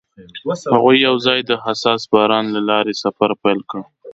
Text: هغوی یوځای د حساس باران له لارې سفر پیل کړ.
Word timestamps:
هغوی 0.73 0.97
یوځای 1.07 1.39
د 1.45 1.51
حساس 1.65 2.01
باران 2.11 2.45
له 2.55 2.61
لارې 2.69 2.93
سفر 3.03 3.29
پیل 3.43 3.59
کړ. 3.69 3.81